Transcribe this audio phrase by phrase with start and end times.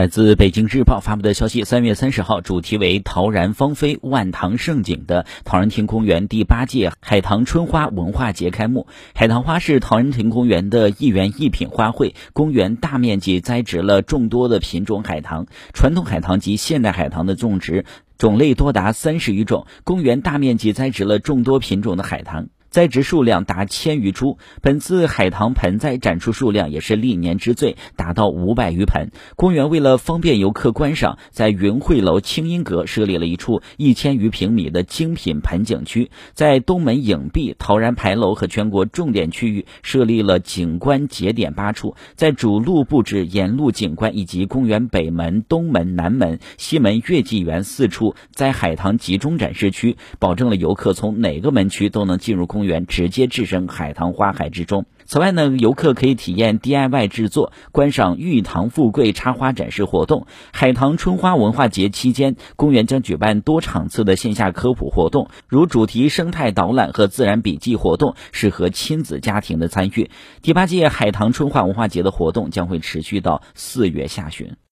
[0.00, 8.86] 来自北京日报发布的消息，三月三十号，主题为“陶然芳菲，万塘盛景”的陶然亭公园第八届海棠春花文化节开幕。
[9.14, 15.44] 海棠花是陶然亭公园的一园一品花卉，公园大面积栽植了众多的品种海棠，
[15.74, 17.84] 传统海棠及现代海棠的种植
[18.16, 22.48] 种类多达三十余种，公园大面积栽植了众多品种的海棠。
[22.70, 29.08] 栽植数量达千余株，本次海棠盆栽展出数量也是历年之最，达到五百余盆。
[29.34, 52.59] 公园为了方便游客观赏，在云汇楼清音阁设立了一处一千余平米的精品盆景区，在东门影壁、陶然牌楼和全国重点区域设立了景观节点八处，在主路布置沿路景观，以及公园北门、东门、南门、西门、月季园四处栽海棠集中展示区，保证了游客从哪个门区都能进入公。
[52.60, 54.84] 公园直接置身海棠花海之中。
[55.06, 60.26] 此外呢，游客可以体验 DIY 制作，观赏玉堂富贵插花展示活动。
[60.52, 70.10] 海棠春花文化节期间，公园将举办多场次的线下科普活动，如主题生态导览和自然笔记活动，适合亲子家庭的参与。
[70.42, 74.60] 第八届海棠春花文化节的活动将会持续到四月下旬。